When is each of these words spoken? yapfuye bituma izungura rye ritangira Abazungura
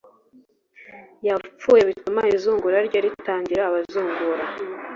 yapfuye 1.27 1.81
bituma 1.89 2.21
izungura 2.35 2.77
rye 2.87 2.99
ritangira 3.05 3.61
Abazungura 3.65 4.43